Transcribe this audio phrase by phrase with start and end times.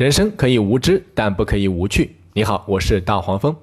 [0.00, 2.16] 人生可以无知，但不可以无趣。
[2.32, 3.54] 你好，我是大黄蜂，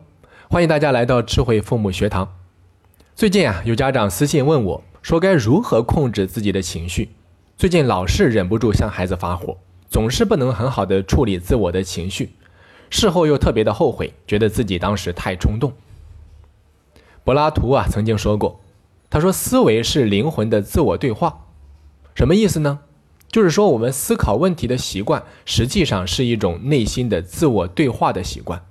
[0.47, 2.31] 欢迎大家来到智慧父母学堂。
[3.15, 7.09] 最近啊，有家长私信问我，说该如何控制自己的情绪。
[7.57, 9.57] 最近老是忍不住向孩子发火，
[9.89, 12.29] 总是不能很好的处理自我的情绪，
[12.91, 15.73] 事后又特别的后悔，觉得自己当时太冲动。
[17.23, 18.61] 柏拉图啊曾经说过，
[19.09, 21.47] 他说思维是灵魂的自我对话，
[22.13, 22.81] 什么意思呢？
[23.29, 28.63] 就是说，我们思考问题的习惯，实际上是一种内心的自我对话的习惯。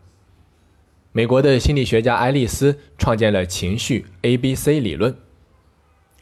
[1.12, 5.16] 美国的心理学家爱丽丝创建了情绪 A B C 理论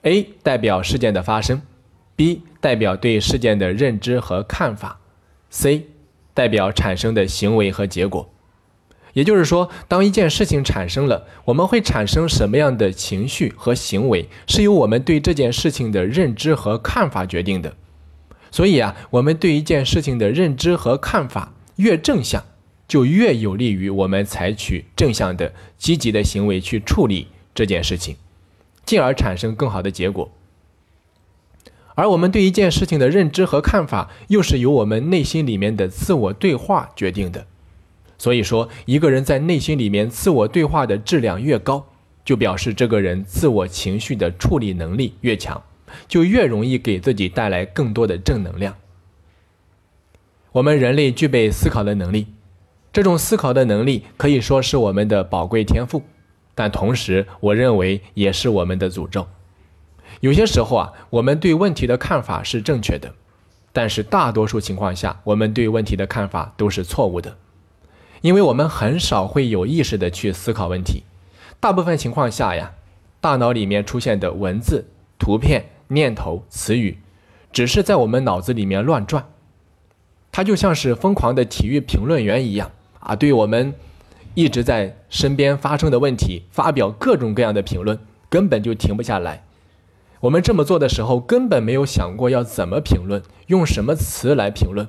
[0.02, 1.62] ，A 代表事件的发生
[2.16, 5.00] ，B 代表对事件的认知和看法
[5.50, 5.86] ，C
[6.32, 8.30] 代表产生的行为和结果。
[9.14, 17.76] 也就是说，当一件事情产生了，我们会产生什么样的情绪和行为，是由我们对这件事情的认知和看法决定的。
[18.54, 22.44] 所以啊，我们对一件事情的认知和看法越正向，
[22.86, 28.14] 就越有利于我们采取正向的、积极的行为去处理这件事情，
[28.86, 30.30] 进而产生更好的结果。
[31.96, 37.44] 而我们对一件事情的认知和看法，又是由我们内心里面的自我对话决定的。
[38.18, 41.84] 所以说，一个人在内心里面自我对话的质量越高，
[42.24, 45.60] 就表示这个人自我情绪的处理能力越强。
[46.08, 48.74] 就越容易给自己带来更多的正能量。
[50.52, 52.28] 我们人类具备思考的能力，
[52.92, 56.02] 这种思考的能力可以说是我们的宝贵天赋，
[56.54, 59.26] 但同时，我认为也是我们的诅咒。
[60.20, 63.12] 有些时候啊，我们对问题的看法是正确的，
[63.72, 67.36] 但是大多数情况下，我们对问题的看法都是错误的，
[68.20, 71.02] 因为我们很少会有意识的去思考问题。
[71.58, 72.74] 大部分情况下呀，
[73.20, 74.86] 大脑里面出现的文字、
[75.18, 75.64] 图片。
[75.88, 76.98] 念头、词语，
[77.52, 79.26] 只是在我们脑子里面乱转，
[80.32, 82.70] 它就像是疯狂的体育评论员一样
[83.00, 83.74] 啊，对我们
[84.34, 87.98] 一直在身边发生的问题发表各种各样的评论，
[88.28, 89.44] 根本就停不下来。
[90.20, 94.88] 我们这么做的时候，根本没有想过要怎么评论，用什么词来评论。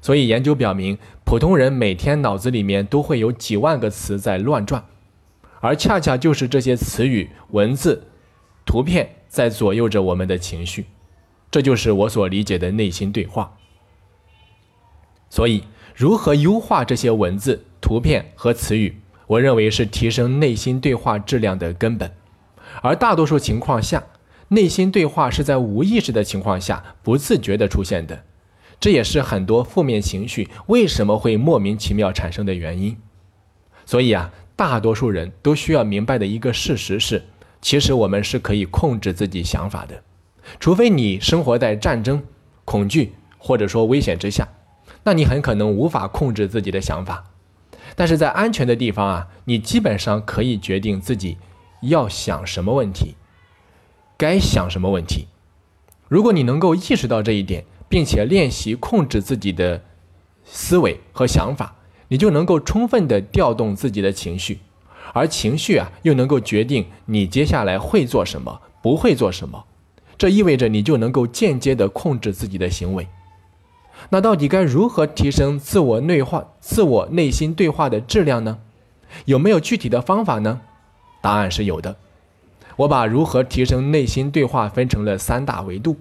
[0.00, 4.84] 所以研究表明，普通人每天脑子里面都会有几万个词在乱转，
[5.60, 8.04] 而恰恰就是这些词语、文字、
[8.68, 9.16] 图片。
[9.30, 10.86] 在左右着我们的情绪，
[11.50, 13.58] 这就是我所理解的内心对话。
[15.28, 15.64] 所以，
[15.94, 22.10] 如何优化这些文字、图片和词语，我认为是提升内心对话质量的根本。
[22.80, 24.06] 而大多数情况下，
[24.48, 28.24] 内心对话是在无意识的情况下不自觉的出现的，
[28.80, 32.96] 这也是很多负面情绪为什么会莫名其妙产生的原因。
[33.84, 37.24] 所以啊，大多数人都需要明白的一个事实是。
[37.60, 40.02] 其实我们是可以控制自己想法的，
[40.60, 42.22] 除非你生活在战争、
[42.64, 44.48] 恐惧或者说危险之下，
[45.04, 47.24] 那你很可能无法控制自己的想法。
[47.96, 51.36] 但是在安全的地方啊，你基本上可以决定自己
[51.82, 53.16] 要想什么问题，
[54.16, 55.26] 该想什么问题。
[56.08, 59.82] 如果你能够意识到这一点，并且练习控制自己的
[60.44, 61.74] 思维和想法，
[62.08, 64.60] 你就能够充分的调动自己的情绪。
[65.12, 69.64] 而情绪啊，又能够决定你接下来会做什么，不会做什么。
[70.16, 73.06] 这意味着你就能够间接的控制自己的行为。
[74.10, 78.58] 那到底该如何提升自我内化、自我内心对话的质量呢？
[79.24, 80.60] 有没有具体的方法呢？
[81.20, 81.96] 答案是有的。
[82.76, 85.96] 我把如何提升内心对话分成了三大维度。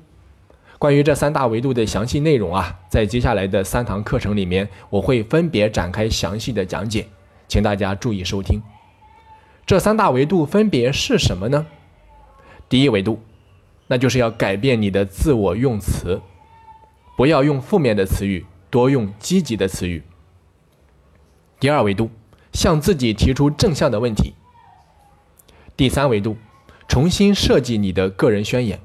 [0.77, 7.07] 关于这三大维度的详细内容啊，在接下来的三堂课程里面，我会分别展开详细的讲解，
[7.47, 8.61] 请大家注意收听。
[9.67, 11.65] 这三大维度分别是什么呢？
[12.69, 13.21] 第一维度，
[13.87, 16.21] 那就是要改变你的自我用词，
[17.17, 20.03] 不要用负面的词语，多用积极的词语。
[21.59, 22.09] 第二维度，
[22.53, 24.35] 向自己提出正向的问题。
[25.75, 26.37] 第三维度，
[26.87, 28.79] 重新设计你的个人宣言。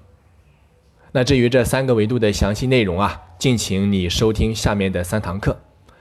[1.12, 5.60] 那至于这三个维度的详细内容啊，敬请你收听下面的三堂课。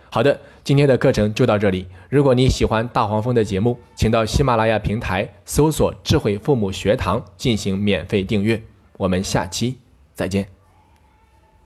[0.09, 1.87] 好的，今天的课程就到这里。
[2.09, 8.61] 如果你喜欢大黄蜂的节目，请到喜马拉雅平台搜索“智慧父母学堂”进行免费订阅。
[8.97, 9.77] 我们下期
[10.13, 10.60] 再见。